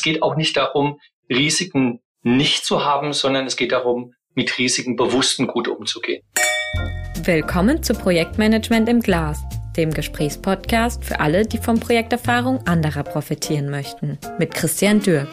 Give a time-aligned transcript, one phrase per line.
[0.00, 0.98] Es geht auch nicht darum,
[1.28, 6.22] Risiken nicht zu haben, sondern es geht darum, mit Risiken bewusst und gut umzugehen.
[7.22, 9.42] Willkommen zu Projektmanagement im Glas,
[9.76, 15.28] dem Gesprächspodcast für alle, die von Projekterfahrung anderer profitieren möchten, mit Christian Dürk.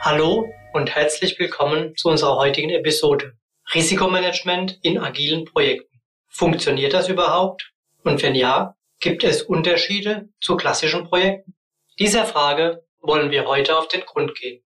[0.00, 3.34] Hallo und herzlich willkommen zu unserer heutigen Episode.
[3.72, 6.00] Risikomanagement in agilen Projekten.
[6.30, 7.70] Funktioniert das überhaupt?
[8.02, 11.54] Und wenn ja, gibt es Unterschiede zu klassischen Projekten?
[11.96, 14.62] Dieser Frage wollen wir heute auf den Grund gehen.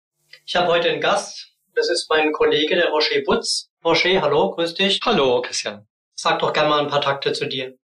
[0.46, 1.54] Ich habe heute einen Gast.
[1.76, 3.70] Das ist mein Kollege, der Roger Butz.
[3.86, 5.00] Roger, hallo, grüß dich.
[5.04, 5.88] Hallo, Christian.
[6.16, 7.76] Sag doch gerne mal ein paar Takte zu dir.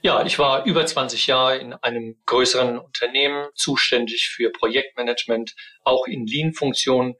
[0.00, 6.26] Ja, ich war über 20 Jahre in einem größeren Unternehmen zuständig für Projektmanagement, auch in
[6.26, 7.16] Lean-Funktionen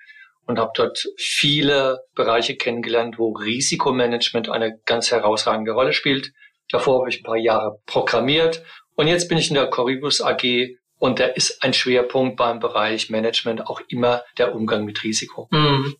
[0.46, 6.32] und habe dort viele Bereiche kennengelernt, wo Risikomanagement eine ganz herausragende Rolle spielt.
[6.70, 8.62] Davor habe ich ein paar Jahre programmiert
[8.94, 13.10] und jetzt bin ich in der Corribus AG und da ist ein Schwerpunkt beim Bereich
[13.10, 15.48] Management auch immer der Umgang mit Risiko.
[15.50, 15.96] Mhm.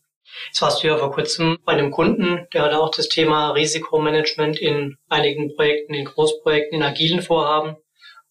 [0.49, 4.59] Jetzt warst du ja vor kurzem bei einem Kunden, der hat auch das Thema Risikomanagement
[4.59, 7.77] in einigen Projekten, in Großprojekten, in agilen Vorhaben.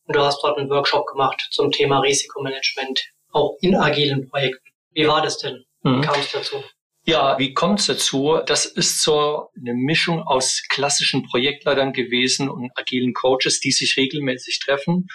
[0.05, 4.69] Und du hast dort einen Workshop gemacht zum Thema Risikomanagement, auch in agilen Projekten.
[4.93, 5.65] Wie war das denn?
[5.83, 6.01] Wie mhm.
[6.01, 6.63] kam es dazu?
[7.05, 8.39] Ja, wie kommt es dazu?
[8.45, 14.59] Das ist so eine Mischung aus klassischen Projektleitern gewesen und agilen Coaches, die sich regelmäßig
[14.59, 15.07] treffen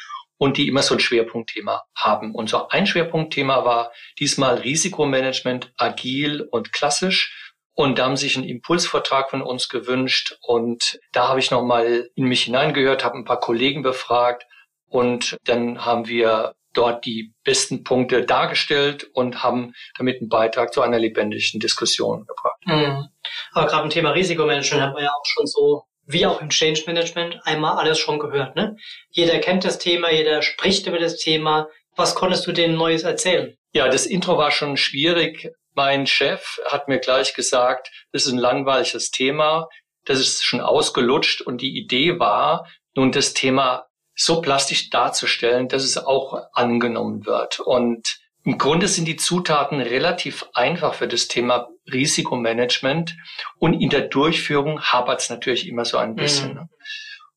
[0.43, 2.35] und die immer so ein Schwerpunktthema haben.
[2.35, 7.55] Und so ein Schwerpunktthema war diesmal Risikomanagement agil und klassisch.
[7.75, 10.37] Und da haben sich einen Impulsvortrag von uns gewünscht.
[10.41, 14.45] Und da habe ich nochmal in mich hineingehört, habe ein paar Kollegen befragt.
[14.89, 20.83] Und dann haben wir dort die besten Punkte dargestellt und haben damit einen Beitrag zu
[20.83, 22.59] einer lebendigen Diskussion gebracht.
[22.65, 23.07] Mhm.
[23.53, 26.83] Aber gerade im Thema Risikomanagement haben wir ja auch schon so wie auch im Change
[26.87, 28.57] Management einmal alles schon gehört.
[28.57, 28.77] Ne?
[29.11, 31.69] Jeder kennt das Thema, jeder spricht über das Thema.
[31.97, 33.57] Was konntest du denen Neues erzählen?
[33.73, 35.51] Ja, das Intro war schon schwierig.
[35.75, 39.69] Mein Chef hat mir gleich gesagt, das ist ein langweiliges Thema,
[40.05, 45.85] das ist schon ausgelutscht und die Idee war, nun das Thema so plastisch darzustellen, dass
[45.85, 47.61] es auch angenommen wird.
[47.61, 53.17] Und im Grunde sind die Zutaten relativ einfach für das Thema Risikomanagement
[53.59, 56.55] und in der Durchführung hapert es natürlich immer so ein bisschen.
[56.55, 56.69] Mhm.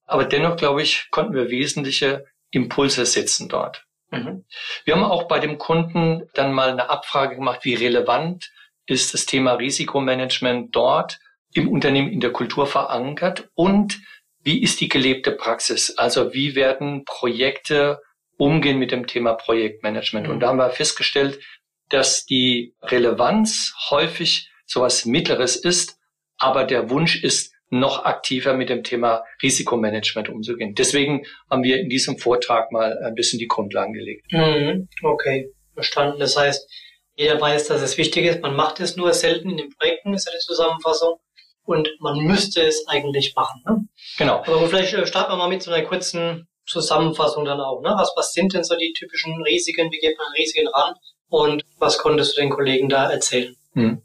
[0.06, 3.86] Aber dennoch, glaube ich, konnten wir wesentliche Impulse setzen dort.
[4.12, 4.46] Mhm.
[4.84, 8.52] Wir haben auch bei dem Kunden dann mal eine Abfrage gemacht, wie relevant
[8.86, 11.20] ist das Thema Risikomanagement dort
[11.54, 14.00] im Unternehmen in der Kultur verankert und
[14.44, 15.98] wie ist die gelebte Praxis?
[15.98, 18.00] Also wie werden Projekte
[18.38, 20.28] umgehen mit dem Thema Projektmanagement?
[20.28, 21.40] Und da haben wir festgestellt,
[21.90, 25.98] dass die Relevanz häufig sowas Mittleres ist,
[26.38, 30.76] aber der Wunsch ist, noch aktiver mit dem Thema Risikomanagement umzugehen.
[30.76, 34.32] Deswegen haben wir in diesem Vortrag mal ein bisschen die Grundlagen gelegt.
[34.32, 34.88] Mhm.
[35.04, 36.20] Okay, verstanden.
[36.20, 36.70] Das heißt,
[37.16, 38.42] jeder weiß, dass es wichtig ist.
[38.42, 41.18] Man macht es nur selten in den Projekten, ist ja die Zusammenfassung.
[41.64, 43.62] Und man müsste es eigentlich machen.
[43.66, 43.88] Ne?
[44.18, 44.38] Genau.
[44.46, 47.82] Aber vielleicht äh, starten wir mal mit so einer kurzen Zusammenfassung dann auch.
[47.82, 47.92] Ne?
[47.98, 49.92] Was, was sind denn so die typischen Risiken?
[49.92, 50.94] Wie geht man an Risiken ran?
[51.30, 53.56] Und was konntest du den Kollegen da erzählen?
[53.74, 54.02] Hm.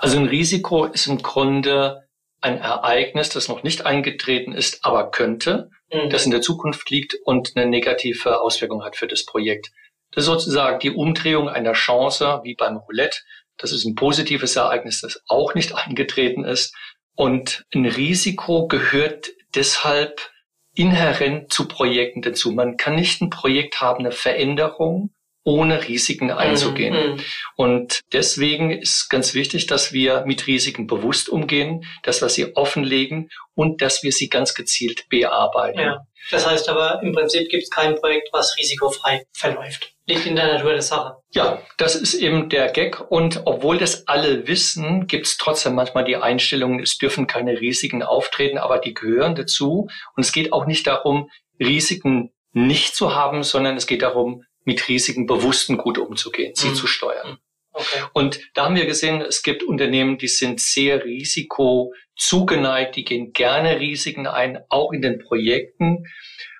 [0.00, 2.08] Also ein Risiko ist im Grunde
[2.40, 6.10] ein Ereignis, das noch nicht eingetreten ist, aber könnte, mhm.
[6.10, 9.72] das in der Zukunft liegt und eine negative Auswirkung hat für das Projekt.
[10.12, 13.18] Das ist sozusagen die Umdrehung einer Chance, wie beim Roulette.
[13.56, 16.74] Das ist ein positives Ereignis, das auch nicht eingetreten ist.
[17.14, 20.30] Und ein Risiko gehört deshalb
[20.74, 22.52] inhärent zu Projekten dazu.
[22.52, 25.10] Man kann nicht ein Projekt haben, eine Veränderung,
[25.48, 26.94] ohne Risiken einzugehen.
[26.94, 27.20] Mhm.
[27.56, 33.30] Und deswegen ist ganz wichtig, dass wir mit Risiken bewusst umgehen, dass wir sie offenlegen
[33.54, 35.80] und dass wir sie ganz gezielt bearbeiten.
[35.80, 36.06] Ja.
[36.30, 39.94] Das heißt aber, im Prinzip gibt es kein Projekt, was risikofrei verläuft.
[40.06, 41.16] Liegt in der Natur der Sache.
[41.32, 43.10] Ja, das ist eben der Gag.
[43.10, 48.02] Und obwohl das alle wissen, gibt es trotzdem manchmal die Einstellung, es dürfen keine Risiken
[48.02, 49.88] auftreten, aber die gehören dazu.
[50.14, 54.86] Und es geht auch nicht darum, Risiken nicht zu haben, sondern es geht darum, mit
[54.86, 56.74] Risiken bewusst und gut umzugehen, sie mhm.
[56.74, 57.30] zu steuern.
[57.30, 57.38] Mhm.
[57.72, 58.02] Okay.
[58.12, 63.80] Und da haben wir gesehen, es gibt Unternehmen, die sind sehr risikozugeneigt, die gehen gerne
[63.80, 66.04] Risiken ein, auch in den Projekten,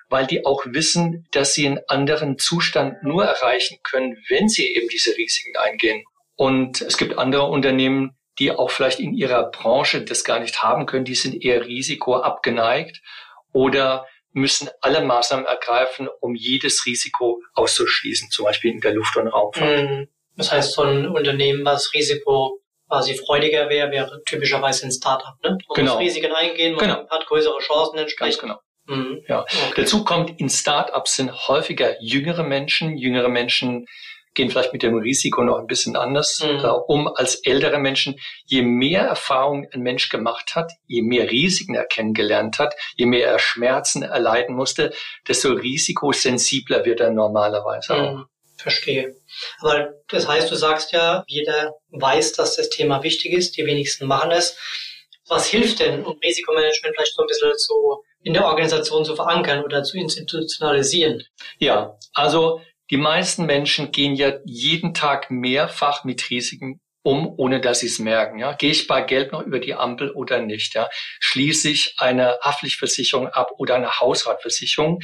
[0.09, 4.87] weil die auch wissen, dass sie einen anderen Zustand nur erreichen können, wenn sie eben
[4.87, 6.03] diese Risiken eingehen.
[6.35, 10.87] Und es gibt andere Unternehmen, die auch vielleicht in ihrer Branche das gar nicht haben
[10.87, 13.03] können, die sind eher risikoabgeneigt
[13.51, 19.27] oder müssen alle Maßnahmen ergreifen, um jedes Risiko auszuschließen, zum Beispiel in der Luft- und
[19.27, 19.89] Raumfahrt.
[19.89, 20.07] Mhm.
[20.35, 25.35] Das heißt, so ein Unternehmen, was Risiko quasi freudiger wäre, wäre typischerweise ein Startup.
[25.43, 25.51] Ne?
[25.51, 25.93] Man genau.
[25.93, 27.09] muss Risiken eingehen, man genau.
[27.09, 28.41] hat größere Chancen entsprechend.
[28.41, 29.01] Ganz genau.
[29.03, 29.23] Mhm.
[29.27, 29.41] Ja.
[29.41, 29.81] Okay.
[29.81, 32.97] Dazu kommt, in Startups sind häufiger jüngere Menschen.
[32.97, 33.85] Jüngere Menschen
[34.33, 36.59] gehen vielleicht mit dem Risiko noch ein bisschen anders mhm.
[36.63, 38.19] äh, um als ältere Menschen.
[38.45, 43.27] Je mehr Erfahrung ein Mensch gemacht hat, je mehr Risiken er kennengelernt hat, je mehr
[43.27, 44.93] er Schmerzen erleiden musste,
[45.27, 48.13] desto risikosensibler wird er normalerweise auch.
[48.13, 48.25] Mhm.
[48.57, 49.15] Verstehe.
[49.61, 54.05] Aber das heißt, du sagst ja, jeder weiß, dass das Thema wichtig ist, die wenigsten
[54.05, 54.57] machen es.
[55.29, 59.63] Was hilft denn, um Risikomanagement vielleicht so ein bisschen so in der Organisation zu verankern
[59.63, 61.23] oder zu institutionalisieren?
[61.59, 67.79] Ja, also die meisten Menschen gehen ja jeden Tag mehrfach mit Risiken um, ohne dass
[67.79, 68.39] sie es merken.
[68.39, 68.53] Ja?
[68.53, 70.73] Gehe ich bei Geld noch über die Ampel oder nicht?
[70.75, 70.89] Ja?
[71.19, 74.99] Schließe ich eine Haftpflichtversicherung ab oder eine Hausratversicherung?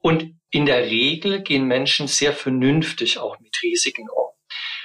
[0.00, 4.26] Und in der Regel gehen Menschen sehr vernünftig auch mit Risiken um.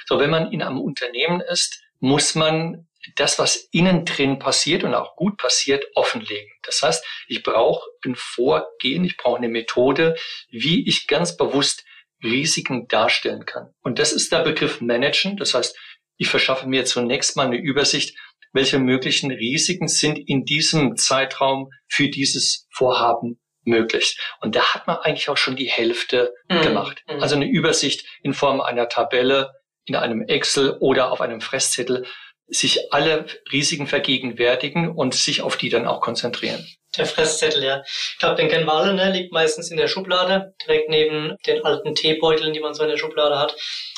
[0.05, 4.93] So, wenn man in einem Unternehmen ist, muss man das, was innen drin passiert und
[4.93, 6.51] auch gut passiert, offenlegen.
[6.63, 10.15] Das heißt, ich brauche ein Vorgehen, ich brauche eine Methode,
[10.49, 11.83] wie ich ganz bewusst
[12.23, 13.73] Risiken darstellen kann.
[13.81, 15.37] Und das ist der Begriff Managen.
[15.37, 15.77] Das heißt,
[16.17, 18.17] ich verschaffe mir zunächst mal eine Übersicht,
[18.53, 24.19] welche möglichen Risiken sind in diesem Zeitraum für dieses Vorhaben möglich.
[24.41, 26.61] Und da hat man eigentlich auch schon die Hälfte mhm.
[26.61, 27.03] gemacht.
[27.07, 27.21] Mhm.
[27.21, 29.51] Also eine Übersicht in Form einer Tabelle,
[29.85, 32.05] in einem Excel oder auf einem Fresszettel,
[32.47, 36.67] sich alle Risiken vergegenwärtigen und sich auf die dann auch konzentrieren.
[36.97, 37.83] Der Fresszettel, ja.
[37.85, 39.11] Ich glaube, den kennen wir alle, ne?
[39.11, 42.97] liegt meistens in der Schublade, direkt neben den alten Teebeuteln, die man so in der
[42.97, 43.55] Schublade hat.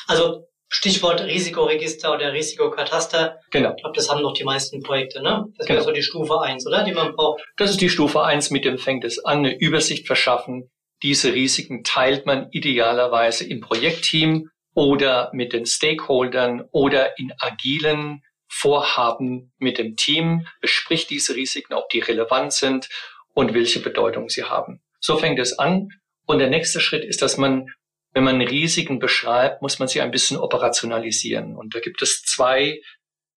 [0.07, 3.39] Also Stichwort Risikoregister oder Risikokataster.
[3.51, 3.73] Genau.
[3.75, 5.45] Ich glaube, das haben noch die meisten Projekte, ne?
[5.57, 5.77] Das genau.
[5.77, 6.83] wäre so die Stufe eins, oder?
[6.83, 7.43] Die man braucht.
[7.57, 8.49] Das ist die Stufe eins.
[8.49, 10.71] mit dem fängt es an, eine Übersicht verschaffen.
[11.03, 18.23] Diese Risiken teilt man idealerweise im Projektteam oder mit den Stakeholdern oder in agilen
[18.55, 22.87] Vorhaben mit dem Team, bespricht diese Risiken, ob die relevant sind
[23.33, 24.79] und welche Bedeutung sie haben.
[24.99, 25.89] So fängt es an.
[26.27, 27.67] Und der nächste Schritt ist, dass man,
[28.13, 31.57] wenn man Risiken beschreibt, muss man sie ein bisschen operationalisieren.
[31.57, 32.79] Und da gibt es zwei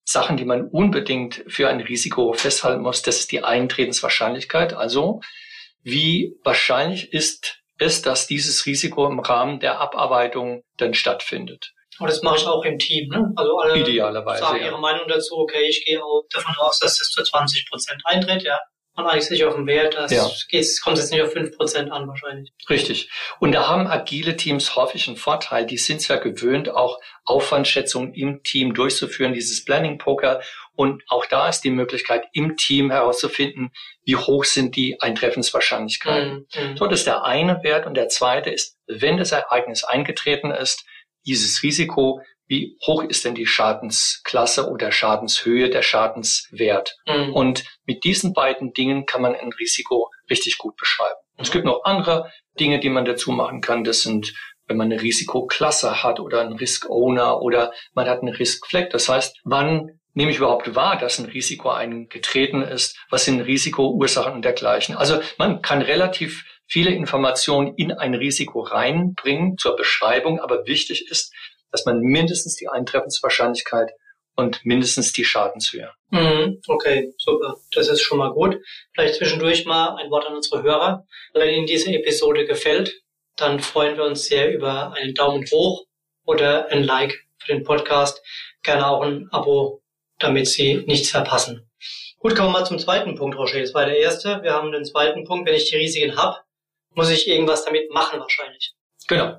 [0.04, 3.00] Sachen, die man unbedingt für ein Risiko festhalten muss.
[3.00, 4.74] Das ist die Eintretenswahrscheinlichkeit.
[4.74, 5.22] Also,
[5.82, 11.72] wie wahrscheinlich ist es, dass dieses Risiko im Rahmen der Abarbeitung dann stattfindet?
[11.98, 13.08] Und das mache ich auch im Team.
[13.08, 13.32] Ne?
[13.36, 14.66] Also alle Idealerweise, sagen ja.
[14.66, 18.42] ihre Meinung dazu, okay, ich gehe auch davon aus, dass das zu 20 Prozent eintritt,
[18.42, 18.58] ja.
[18.96, 20.22] Man eigentlich sich auf den Wert, das ja.
[20.82, 22.50] kommt jetzt nicht auf 5 Prozent an wahrscheinlich.
[22.70, 23.10] Richtig.
[23.40, 25.66] Und da haben agile Teams häufig einen Vorteil.
[25.66, 30.40] Die sind zwar gewöhnt, auch Aufwandschätzungen im Team durchzuführen, dieses Planning Poker.
[30.74, 33.70] Und auch da ist die Möglichkeit, im Team herauszufinden,
[34.04, 36.46] wie hoch sind die Eintreffenswahrscheinlichkeiten.
[36.54, 36.76] Mhm.
[36.78, 37.84] So, das ist der eine Wert.
[37.86, 40.86] Und der zweite ist, wenn das Ereignis eingetreten ist,
[41.26, 46.96] dieses Risiko, wie hoch ist denn die Schadensklasse oder Schadenshöhe, der Schadenswert.
[47.06, 47.32] Mhm.
[47.32, 51.18] Und mit diesen beiden Dingen kann man ein Risiko richtig gut beschreiben.
[51.36, 51.42] Mhm.
[51.42, 53.84] Es gibt noch andere Dinge, die man dazu machen kann.
[53.84, 54.34] Das sind,
[54.66, 58.90] wenn man eine Risikoklasse hat oder einen Risk Owner oder man hat einen Risk Flag.
[58.90, 62.96] Das heißt, wann nehme ich überhaupt wahr, dass ein Risiko eingetreten ist?
[63.10, 64.96] Was sind Risikoursachen und dergleichen?
[64.96, 71.32] Also man kann relativ viele Informationen in ein Risiko reinbringen zur Beschreibung, aber wichtig ist,
[71.70, 73.90] dass man mindestens die Eintreffenswahrscheinlichkeit
[74.36, 75.90] und mindestens die Schadenshöhe.
[76.10, 77.56] Mhm, okay, super.
[77.72, 78.58] Das ist schon mal gut.
[78.94, 81.06] Vielleicht zwischendurch mal ein Wort an unsere Hörer.
[81.32, 83.02] Wenn Ihnen diese Episode gefällt,
[83.36, 85.86] dann freuen wir uns sehr über einen Daumen hoch
[86.24, 88.22] oder ein Like für den Podcast.
[88.62, 89.82] Gerne auch ein Abo,
[90.18, 91.68] damit Sie nichts verpassen.
[92.18, 93.60] Gut, kommen wir mal zum zweiten Punkt, Roger.
[93.60, 94.42] Das war der erste.
[94.42, 95.46] Wir haben den zweiten Punkt.
[95.46, 96.38] Wenn ich die Risiken habe,
[96.96, 98.74] muss ich irgendwas damit machen wahrscheinlich.
[99.06, 99.36] Genau.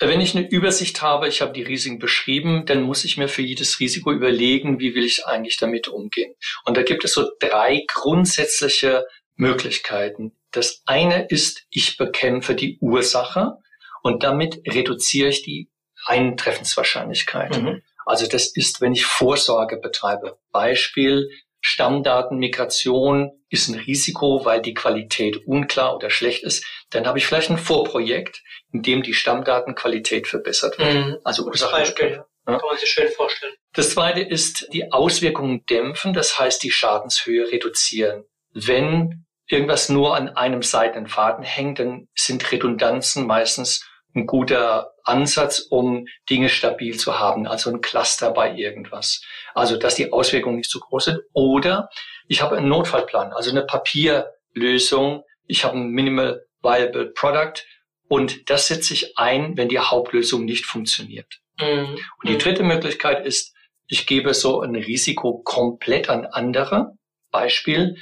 [0.00, 3.42] Wenn ich eine Übersicht habe, ich habe die Risiken beschrieben, dann muss ich mir für
[3.42, 6.34] jedes Risiko überlegen, wie will ich eigentlich damit umgehen.
[6.64, 9.06] Und da gibt es so drei grundsätzliche
[9.36, 10.32] Möglichkeiten.
[10.52, 13.58] Das eine ist, ich bekämpfe die Ursache
[14.02, 15.68] und damit reduziere ich die
[16.06, 17.60] Eintreffenswahrscheinlichkeit.
[17.60, 17.82] Mhm.
[18.06, 20.38] Also das ist, wenn ich Vorsorge betreibe.
[20.50, 27.26] Beispiel, Stammdatenmigration ist ein Risiko, weil die Qualität unklar oder schlecht ist, dann habe ich
[27.26, 30.94] vielleicht ein Vorprojekt, in dem die Stammdatenqualität verbessert wird.
[30.94, 31.16] Mhm.
[31.24, 31.72] Also Ursache.
[31.72, 32.10] Beispiel,
[32.46, 32.58] ja.
[32.58, 33.54] Kann man sich schön vorstellen.
[33.74, 38.24] Das zweite ist die Auswirkungen dämpfen, das heißt die Schadenshöhe reduzieren.
[38.52, 45.60] Wenn irgendwas nur an einem seitenden Faden hängt, dann sind Redundanzen meistens ein guter Ansatz,
[45.60, 49.22] um Dinge stabil zu haben, also ein Cluster bei irgendwas.
[49.54, 51.20] Also, dass die Auswirkungen nicht zu groß sind.
[51.32, 51.88] Oder
[52.28, 55.22] ich habe einen Notfallplan, also eine Papierlösung.
[55.46, 57.64] Ich habe ein Minimal Viable Product
[58.08, 61.40] und das setze ich ein, wenn die Hauptlösung nicht funktioniert.
[61.60, 61.96] Mhm.
[62.18, 63.54] Und die dritte Möglichkeit ist,
[63.86, 66.92] ich gebe so ein Risiko komplett an andere.
[67.30, 67.96] Beispiel,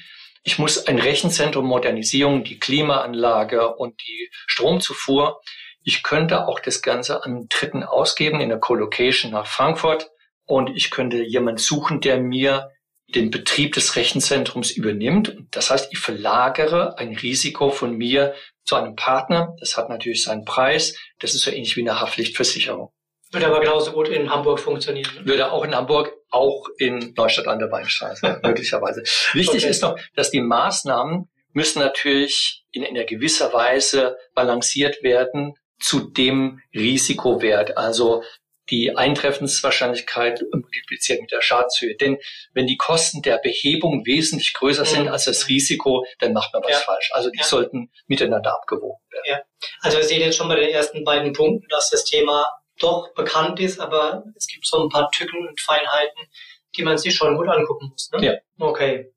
[0.45, 5.41] ich muss ein Rechenzentrum Modernisierung, die Klimaanlage und die Stromzufuhr
[5.89, 10.11] Ich könnte auch das Ganze an Dritten ausgeben in der Colocation nach Frankfurt
[10.45, 12.73] und ich könnte jemand suchen, der mir
[13.15, 15.39] den Betrieb des Rechenzentrums übernimmt.
[15.51, 19.57] Das heißt, ich verlagere ein Risiko von mir zu einem Partner.
[19.61, 20.95] Das hat natürlich seinen Preis.
[21.21, 22.93] Das ist so ähnlich wie eine Haftpflichtversicherung.
[23.33, 25.09] Würde aber genauso gut in Hamburg funktionieren.
[25.25, 29.01] Würde auch in Hamburg, auch in Neustadt an der Weinstraße, möglicherweise.
[29.33, 29.71] Wichtig okay.
[29.71, 36.61] ist noch, dass die Maßnahmen müssen natürlich in einer gewisser Weise balanciert werden zu dem
[36.75, 37.77] Risikowert.
[37.77, 38.23] Also
[38.71, 41.97] die Eintreffenswahrscheinlichkeit multipliziert mit der Schadenshöhe.
[41.97, 42.19] Denn
[42.53, 45.09] wenn die Kosten der Behebung wesentlich größer sind mhm.
[45.09, 46.79] als das Risiko, dann macht man was ja.
[46.79, 47.11] falsch.
[47.13, 47.45] Also die ja.
[47.45, 49.25] sollten miteinander abgewogen werden.
[49.27, 49.41] Ja.
[49.81, 52.47] Also wir sehen jetzt schon bei den ersten beiden Punkten, dass das Thema
[52.79, 56.29] doch bekannt ist, aber es gibt so ein paar Tücken und Feinheiten,
[56.77, 58.11] die man sich schon gut angucken muss.
[58.13, 58.25] Ne?
[58.25, 58.35] Ja.
[58.59, 59.13] Okay.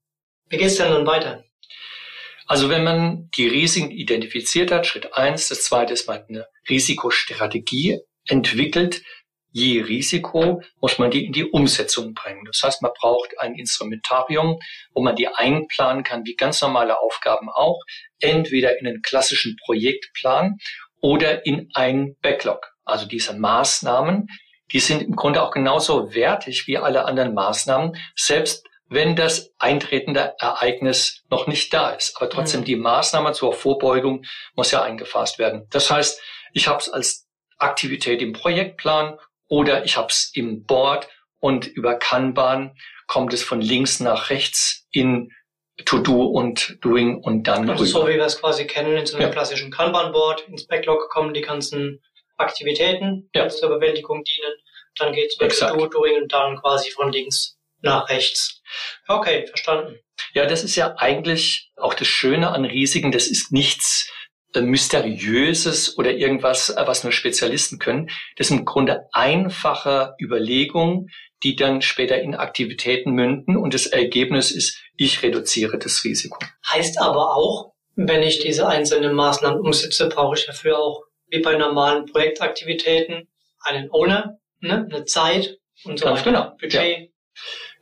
[0.47, 1.43] Wie geht's denn nun weiter?
[2.51, 6.47] Also wenn man die Risiken identifiziert hat, Schritt eins, das zweite ist, man hat eine
[6.67, 9.03] Risikostrategie entwickelt,
[9.51, 12.43] je Risiko muss man die in die Umsetzung bringen.
[12.43, 14.59] Das heißt, man braucht ein Instrumentarium,
[14.93, 17.79] wo man die einplanen kann, wie ganz normale Aufgaben auch,
[18.19, 20.57] entweder in einen klassischen Projektplan
[20.99, 22.73] oder in ein Backlog.
[22.83, 24.27] Also diese Maßnahmen,
[24.73, 30.35] die sind im Grunde auch genauso wertig wie alle anderen Maßnahmen, selbst wenn das eintretende
[30.37, 32.17] Ereignis noch nicht da ist.
[32.17, 32.65] Aber trotzdem, mhm.
[32.65, 35.65] die Maßnahme zur Vorbeugung muss ja eingefasst werden.
[35.69, 36.21] Das heißt,
[36.51, 39.17] ich habe es als Aktivität im Projektplan
[39.47, 41.07] oder ich habe es im Board
[41.39, 42.75] und über Kanban
[43.07, 45.31] kommt es von links nach rechts in
[45.85, 47.99] To-Do und Doing und dann Also rüber.
[48.01, 49.31] so wie wir es quasi kennen in so einem ja.
[49.31, 50.49] klassischen Kanban-Board.
[50.49, 52.01] Ins Backlog kommen die ganzen
[52.35, 53.47] Aktivitäten, die ja.
[53.47, 54.53] zur Bewältigung dienen.
[54.97, 58.61] Dann geht es mit To-Do, Doing und dann quasi von links nach rechts.
[59.07, 59.97] Okay, verstanden.
[60.33, 63.11] Ja, das ist ja eigentlich auch das Schöne an Risiken.
[63.11, 64.11] Das ist nichts
[64.53, 68.09] äh, Mysteriöses oder irgendwas, äh, was nur Spezialisten können.
[68.37, 71.09] Das sind im Grunde einfache Überlegungen,
[71.43, 76.37] die dann später in Aktivitäten münden und das Ergebnis ist, ich reduziere das Risiko.
[76.69, 81.55] Heißt aber auch, wenn ich diese einzelnen Maßnahmen umsetze, brauche ich dafür auch, wie bei
[81.55, 83.27] normalen Projektaktivitäten,
[83.61, 86.31] einen Owner, ne, eine Zeit und so Ganz weiter.
[86.31, 86.57] Genau.
[86.59, 86.99] Budget.
[86.99, 87.07] Ja.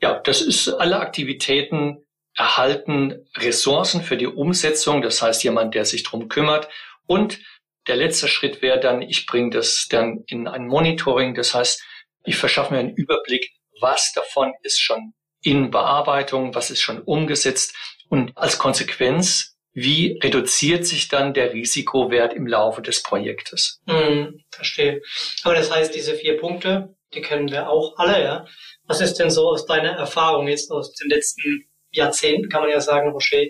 [0.02, 6.04] Ja, das ist alle Aktivitäten, erhalten Ressourcen für die Umsetzung, das heißt jemand, der sich
[6.04, 6.70] drum kümmert.
[7.06, 7.40] Und
[7.88, 11.84] der letzte Schritt wäre dann, ich bringe das dann in ein Monitoring, das heißt,
[12.26, 13.52] ich verschaffe mir einen Überblick,
[13.82, 17.76] was davon ist schon in Bearbeitung, was ist schon umgesetzt
[18.10, 23.82] und als Konsequenz, wie reduziert sich dann der Risikowert im Laufe des Projektes?
[23.88, 25.02] Hm, verstehe.
[25.44, 28.46] Aber das heißt, diese vier Punkte, die kennen wir auch alle, ja.
[28.86, 32.82] Was ist denn so aus deiner Erfahrung jetzt aus den letzten Jahrzehnten, kann man ja
[32.82, 33.46] sagen, Rocher,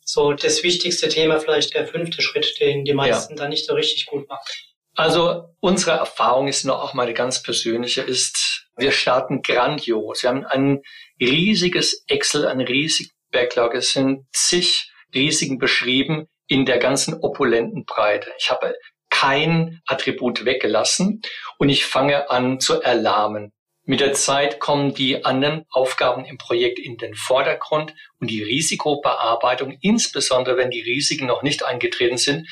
[0.00, 3.42] so das wichtigste Thema, vielleicht der fünfte Schritt, den die meisten ja.
[3.42, 4.44] da nicht so richtig gut machen.
[4.94, 10.22] Also unsere Erfahrung ist noch auch meine ganz persönliche, ist, wir starten grandios.
[10.22, 10.82] Wir haben ein
[11.20, 13.74] riesiges Excel, ein riesiges Backlog.
[13.74, 18.32] Es sind zig Risiken beschrieben in der ganzen opulenten Breite.
[18.38, 18.74] Ich habe
[19.20, 21.22] kein Attribut weggelassen
[21.58, 23.52] und ich fange an zu erlahmen.
[23.84, 29.78] Mit der Zeit kommen die anderen Aufgaben im Projekt in den Vordergrund und die Risikobearbeitung,
[29.80, 32.46] insbesondere wenn die Risiken noch nicht eingetreten sind,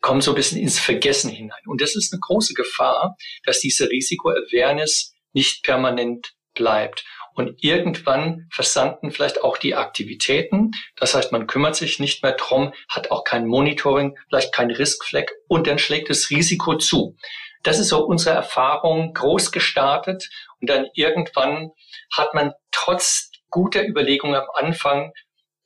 [0.00, 1.60] kommen so ein bisschen ins Vergessen hinein.
[1.66, 7.04] Und das ist eine große Gefahr, dass diese Risiko-Awareness nicht permanent bleibt.
[7.34, 10.72] Und irgendwann versanden vielleicht auch die Aktivitäten.
[10.96, 15.32] Das heißt, man kümmert sich nicht mehr drum, hat auch kein Monitoring, vielleicht kein Riskfleck
[15.48, 17.16] und dann schlägt das Risiko zu.
[17.62, 20.28] Das ist so unsere Erfahrung, groß gestartet
[20.60, 21.70] und dann irgendwann
[22.12, 25.12] hat man trotz guter Überlegungen am Anfang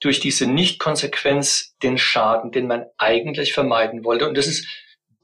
[0.00, 4.28] durch diese Nichtkonsequenz den Schaden, den man eigentlich vermeiden wollte.
[4.28, 4.66] Und das ist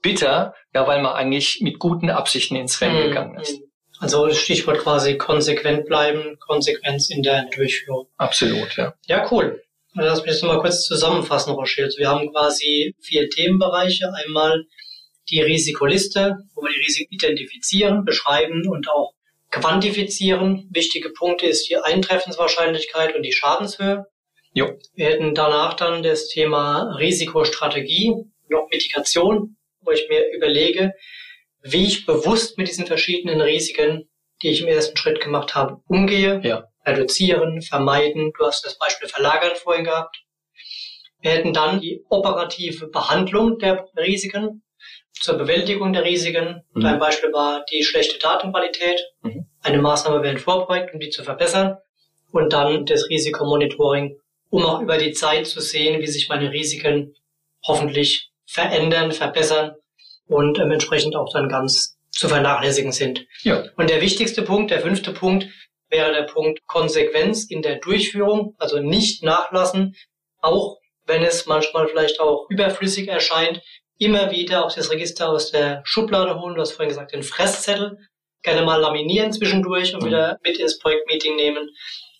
[0.01, 3.09] bitter, ja, weil man eigentlich mit guten Absichten ins Rennen mhm.
[3.09, 3.61] gegangen ist.
[4.01, 8.07] Also Stichwort quasi konsequent bleiben, Konsequenz in der Durchführung.
[8.17, 8.93] Absolut, ja.
[9.05, 9.63] Ja, cool.
[9.93, 11.87] Lass mich das mal kurz zusammenfassen, Rochelle.
[11.87, 14.11] Also wir haben quasi vier Themenbereiche.
[14.25, 14.65] Einmal
[15.29, 19.13] die Risikoliste, wo wir die Risiken identifizieren, beschreiben und auch
[19.51, 20.67] quantifizieren.
[20.71, 24.05] Wichtige Punkte ist die Eintreffenswahrscheinlichkeit und die Schadenshöhe.
[24.53, 24.79] Jo.
[24.95, 28.15] Wir hätten danach dann das Thema Risikostrategie
[28.55, 30.93] auch Mitigation, wo ich mir überlege,
[31.63, 34.09] wie ich bewusst mit diesen verschiedenen Risiken,
[34.41, 36.41] die ich im ersten Schritt gemacht habe, umgehe.
[36.43, 36.67] Ja.
[36.85, 38.31] Reduzieren, vermeiden.
[38.37, 40.23] Du hast das Beispiel Verlagern vorhin gehabt.
[41.21, 44.63] Wir hätten dann die operative Behandlung der Risiken
[45.13, 46.63] zur Bewältigung der Risiken.
[46.73, 46.85] Mhm.
[46.85, 48.99] Ein Beispiel war die schlechte Datenqualität.
[49.21, 49.45] Mhm.
[49.61, 51.77] Eine Maßnahme werden vorbereitet, um die zu verbessern.
[52.31, 54.17] Und dann das Risikomonitoring,
[54.49, 57.13] um auch über die Zeit zu sehen, wie sich meine Risiken
[57.63, 59.75] hoffentlich verändern, verbessern
[60.31, 63.25] und ähm, entsprechend auch dann ganz zu vernachlässigen sind.
[63.43, 63.65] Ja.
[63.77, 65.47] Und der wichtigste Punkt, der fünfte Punkt,
[65.89, 69.95] wäre der Punkt Konsequenz in der Durchführung, also nicht nachlassen,
[70.39, 73.61] auch wenn es manchmal vielleicht auch überflüssig erscheint,
[73.97, 77.97] immer wieder auch das Register aus der Schublade holen, du hast vorhin gesagt, den Fresszettel,
[78.41, 80.07] gerne mal laminieren zwischendurch und mhm.
[80.07, 81.69] wieder mit ins Projektmeeting nehmen.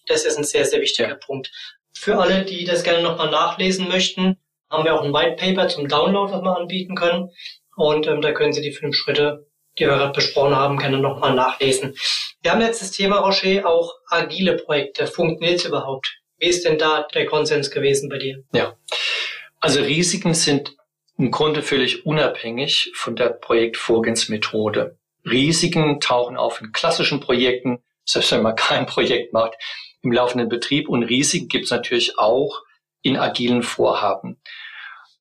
[0.08, 1.16] Das ist ein sehr, sehr wichtiger ja.
[1.16, 1.52] Punkt.
[1.94, 4.38] Für alle, die das gerne nochmal nachlesen möchten,
[4.70, 7.32] haben wir auch ein White Paper zum Download, was wir anbieten können.
[7.82, 9.48] Und ähm, da können Sie die fünf Schritte,
[9.80, 11.96] die wir gerade besprochen haben, gerne nochmal nachlesen.
[12.44, 15.08] Wir haben jetzt das Thema, Rocher, auch agile Projekte.
[15.08, 16.20] Funktioniert überhaupt?
[16.38, 18.44] Wie ist denn da der Konsens gewesen bei dir?
[18.54, 18.76] Ja,
[19.60, 20.76] also Risiken sind
[21.18, 24.98] im Grunde völlig unabhängig von der Projektvorgehensmethode.
[25.26, 29.54] Risiken tauchen auf in klassischen Projekten, selbst wenn man kein Projekt macht,
[30.04, 30.88] im laufenden Betrieb.
[30.88, 32.62] Und Risiken gibt es natürlich auch
[33.02, 34.40] in agilen Vorhaben.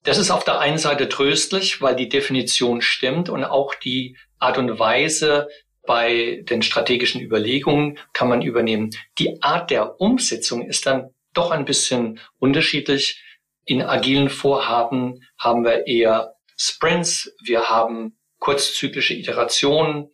[0.03, 4.57] Das ist auf der einen Seite tröstlich, weil die Definition stimmt und auch die Art
[4.57, 5.47] und Weise
[5.85, 8.91] bei den strategischen Überlegungen kann man übernehmen.
[9.19, 13.23] Die Art der Umsetzung ist dann doch ein bisschen unterschiedlich.
[13.65, 20.09] In agilen Vorhaben haben wir eher Sprints, wir haben kurzzyklische Iterationen,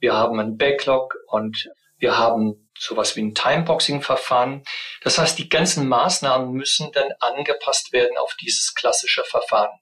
[0.00, 4.64] wir haben einen Backlog und wir haben sowas wie ein Timeboxing-Verfahren.
[5.02, 9.78] Das heißt, die ganzen Maßnahmen müssen dann angepasst werden auf dieses klassische Verfahren.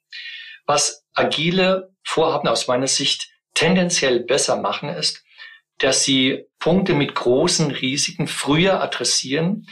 [0.67, 5.25] Was agile Vorhaben aus meiner Sicht tendenziell besser machen, ist,
[5.79, 9.69] dass sie Punkte mit großen Risiken früher adressieren.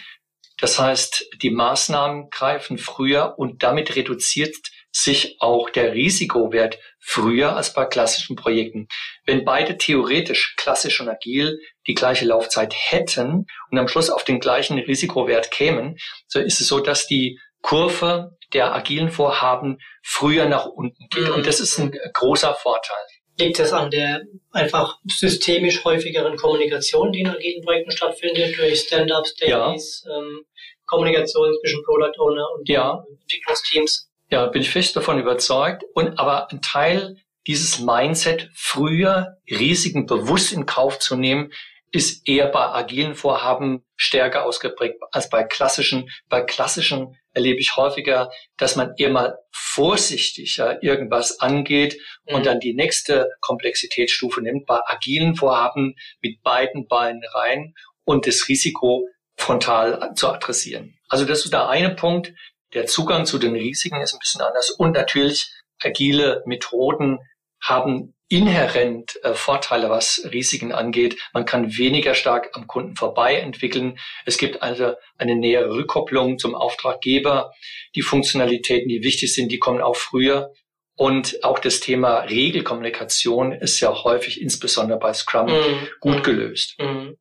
[0.58, 4.56] Das heißt, die Maßnahmen greifen früher und damit reduziert
[4.96, 8.88] sich auch der Risikowert früher als bei klassischen Projekten.
[9.26, 14.40] Wenn beide theoretisch klassisch und agil die gleiche Laufzeit hätten und am Schluss auf den
[14.40, 20.64] gleichen Risikowert kämen, so ist es so, dass die Kurve der agilen Vorhaben früher nach
[20.64, 21.28] unten geht.
[21.28, 22.96] Und das ist ein großer Vorteil.
[23.38, 29.34] Liegt das an der einfach systemisch häufigeren Kommunikation, die in agilen Projekten stattfindet, durch Stand-ups,
[29.34, 30.16] Dailies, ja.
[30.16, 30.46] ähm,
[30.86, 33.04] Kommunikation zwischen Product Owner und ja.
[33.20, 34.05] Entwicklungsteams?
[34.30, 35.84] Ja, bin ich fest davon überzeugt.
[35.94, 41.52] Und aber ein Teil dieses Mindset, früher Risiken bewusst in Kauf zu nehmen,
[41.92, 46.10] ist eher bei agilen Vorhaben stärker ausgeprägt als bei klassischen.
[46.28, 52.44] Bei klassischen erlebe ich häufiger, dass man eher mal vorsichtiger irgendwas angeht und mhm.
[52.44, 54.66] dann die nächste Komplexitätsstufe nimmt.
[54.66, 60.98] Bei agilen Vorhaben mit beiden Beinen rein und das Risiko frontal zu adressieren.
[61.08, 62.32] Also das ist der eine Punkt.
[62.76, 65.50] Der Zugang zu den Risiken ist ein bisschen anders und natürlich
[65.82, 67.20] agile Methoden
[67.58, 71.16] haben inhärent äh, Vorteile, was Risiken angeht.
[71.32, 73.98] Man kann weniger stark am Kunden vorbei entwickeln.
[74.26, 77.50] Es gibt also eine nähere Rückkopplung zum Auftraggeber.
[77.94, 80.52] Die Funktionalitäten, die wichtig sind, die kommen auch früher.
[80.96, 86.74] Und auch das Thema Regelkommunikation ist ja häufig, insbesondere bei Scrum, mm, gut mm, gelöst.
[86.78, 87.12] Mm.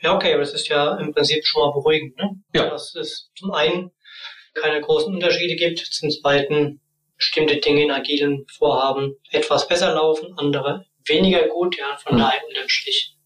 [0.00, 2.16] Ja, okay, aber das ist ja im Prinzip schon mal beruhigend.
[2.16, 2.40] Ne?
[2.54, 2.70] Ja.
[2.70, 3.92] Dass es zum einen
[4.60, 6.80] keine großen Unterschiede gibt, zum zweiten
[7.16, 11.78] bestimmte Dinge in agilen Vorhaben etwas besser laufen, andere weniger gut.
[11.78, 12.20] Ja, von mhm.
[12.20, 13.16] daher unterm Strich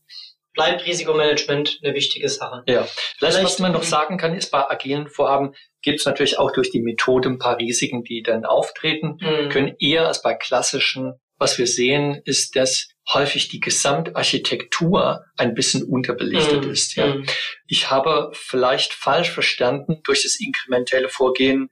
[0.53, 2.63] bleibt Risikomanagement eine wichtige Sache.
[2.67, 6.39] Ja, vielleicht, vielleicht was man noch sagen kann, ist bei agilen Vorhaben gibt es natürlich
[6.39, 9.49] auch durch die Methode ein paar Risiken, die dann auftreten mhm.
[9.49, 11.15] können, eher als bei klassischen.
[11.39, 16.95] Was wir sehen, ist, dass häufig die Gesamtarchitektur ein bisschen unterbelichtet mm, ist.
[16.97, 17.15] Ja.
[17.15, 17.27] Mm.
[17.67, 21.71] Ich habe vielleicht falsch verstanden durch das inkrementelle Vorgehen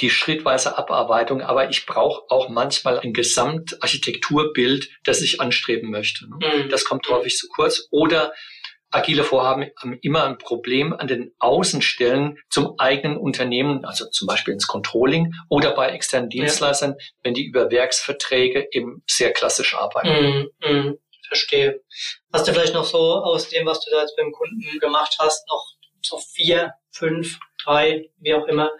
[0.00, 6.28] die schrittweise Abarbeitung, aber ich brauche auch manchmal ein Gesamtarchitekturbild, das ich anstreben möchte.
[6.28, 6.36] Ne?
[6.36, 6.68] Mm.
[6.70, 7.88] Das kommt häufig zu kurz.
[7.90, 8.32] Oder
[8.90, 14.54] agile Vorhaben haben immer ein Problem an den Außenstellen zum eigenen Unternehmen, also zum Beispiel
[14.54, 17.04] ins Controlling oder bei externen Dienstleistern, ja.
[17.22, 20.50] wenn die über Werksverträge eben sehr klassisch arbeiten.
[20.62, 21.80] Mm, mm, verstehe.
[22.32, 25.46] Hast du vielleicht noch so aus dem, was du da jetzt beim Kunden gemacht hast,
[25.48, 25.64] noch
[26.02, 28.70] so vier, fünf, drei, wie auch immer,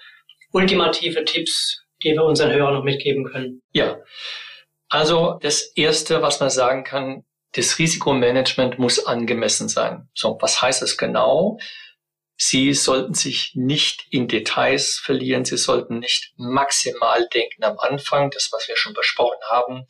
[0.53, 3.63] ultimative Tipps, die wir unseren Hörern noch mitgeben können?
[3.73, 3.99] Ja.
[4.89, 10.09] Also das Erste, was man sagen kann, das Risikomanagement muss angemessen sein.
[10.15, 11.59] So, was heißt das genau?
[12.37, 15.45] Sie sollten sich nicht in Details verlieren.
[15.45, 18.31] Sie sollten nicht maximal denken am Anfang.
[18.31, 19.85] Das, was wir schon besprochen haben,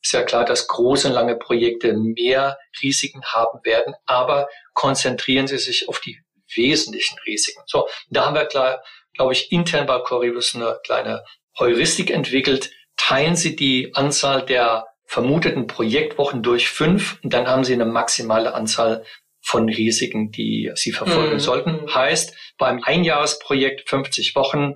[0.00, 3.94] ist ja klar, dass große, lange Projekte mehr Risiken haben werden.
[4.06, 6.20] Aber konzentrieren Sie sich auf die
[6.54, 7.62] wesentlichen Risiken.
[7.66, 11.24] So, da haben wir klar, glaube ich, intern bei Corivus eine kleine
[11.58, 12.70] Heuristik entwickelt.
[12.96, 18.54] Teilen Sie die Anzahl der vermuteten Projektwochen durch fünf und dann haben Sie eine maximale
[18.54, 19.04] Anzahl
[19.40, 21.40] von Risiken, die Sie verfolgen mhm.
[21.40, 21.94] sollten.
[21.94, 24.74] Heißt, beim Einjahresprojekt 50 Wochen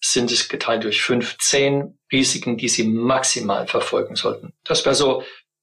[0.00, 4.54] sind es geteilt durch fünf, zehn Risiken, die Sie maximal verfolgen sollten.
[4.64, 5.22] Das wäre so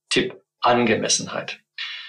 [0.10, 1.60] Tipp Angemessenheit.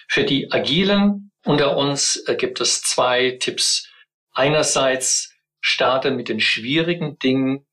[0.07, 3.89] Für die Agilen unter uns äh, gibt es zwei Tipps.
[4.33, 7.67] Einerseits starte mit den schwierigen Dingen,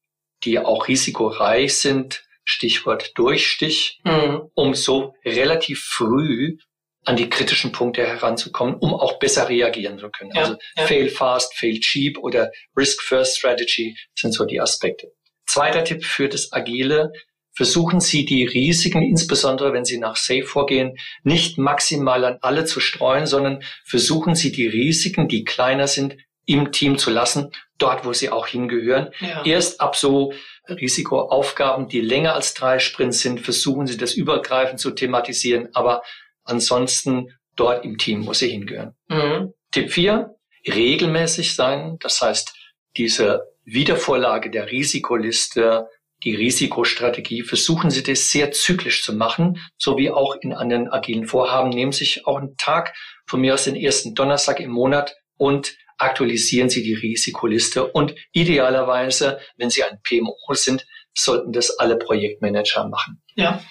[0.45, 4.49] die auch risikoreich sind, Stichwort Durchstich, mhm.
[4.53, 6.57] um so relativ früh
[7.03, 10.31] an die kritischen Punkte heranzukommen, um auch besser reagieren zu können.
[10.33, 10.85] Ja, also ja.
[10.85, 15.11] Fail fast, fail cheap oder Risk First Strategy sind so die Aspekte.
[15.47, 17.11] Zweiter Tipp für das Agile.
[17.53, 22.79] Versuchen Sie die Risiken, insbesondere wenn Sie nach Safe vorgehen, nicht maximal an alle zu
[22.79, 28.13] streuen, sondern versuchen Sie die Risiken, die kleiner sind, im Team zu lassen, dort, wo
[28.13, 29.09] sie auch hingehören.
[29.19, 29.45] Ja.
[29.45, 30.33] Erst ab so
[30.67, 35.69] Risikoaufgaben, die länger als drei Sprints sind, versuchen sie das übergreifend zu thematisieren.
[35.73, 36.01] Aber
[36.43, 38.95] Ansonsten dort im Team, wo sie hingehören.
[39.07, 39.53] Mhm.
[39.71, 40.35] Tipp 4,
[40.67, 41.97] regelmäßig sein.
[42.01, 42.53] Das heißt,
[42.97, 45.87] diese Wiedervorlage der Risikoliste,
[46.23, 51.25] die Risikostrategie, versuchen Sie das sehr zyklisch zu machen, so wie auch in anderen agilen
[51.25, 51.69] Vorhaben.
[51.69, 52.93] Nehmen Sie sich auch einen Tag
[53.25, 57.85] von mir aus den ersten Donnerstag im Monat und aktualisieren Sie die Risikoliste.
[57.85, 60.85] Und idealerweise, wenn Sie ein PMO sind,
[61.15, 63.21] sollten das alle Projektmanager machen.
[63.35, 63.61] Ja,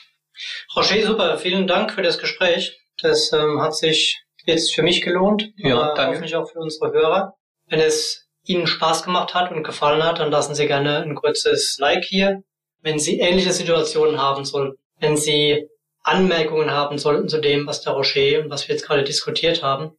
[0.77, 1.39] Roger, super.
[1.39, 2.79] Vielen Dank für das Gespräch.
[3.03, 5.53] Das ähm, hat sich jetzt für mich gelohnt.
[5.57, 6.13] Ja, danke.
[6.13, 7.35] Hoffentlich auch für unsere Hörer.
[7.67, 11.77] Wenn es Ihnen Spaß gemacht hat und gefallen hat, dann lassen Sie gerne ein kurzes
[11.79, 12.43] Like hier.
[12.81, 15.69] Wenn Sie ähnliche Situationen haben sollten, wenn Sie
[16.03, 19.99] Anmerkungen haben sollten zu dem, was der Rocher und was wir jetzt gerade diskutiert haben,